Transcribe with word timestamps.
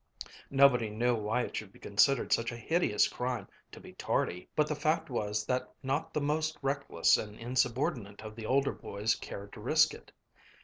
Nobody 0.49 0.89
knew 0.89 1.13
why 1.13 1.43
it 1.43 1.55
should 1.55 1.71
be 1.71 1.77
considered 1.77 2.33
such 2.33 2.51
a 2.51 2.57
hideous 2.57 3.07
crime 3.07 3.47
to 3.71 3.79
be 3.79 3.93
"tardy," 3.93 4.49
but 4.55 4.65
the 4.67 4.73
fact 4.73 5.11
was 5.11 5.45
that 5.45 5.71
not 5.83 6.11
the 6.11 6.19
most 6.21 6.57
reckless 6.63 7.17
and 7.17 7.37
insubordinate 7.37 8.23
of 8.23 8.35
the 8.35 8.47
older 8.47 8.73
boys 8.73 9.13
cared 9.13 9.53
to 9.53 9.61
risk 9.61 9.93
it. 9.93 10.11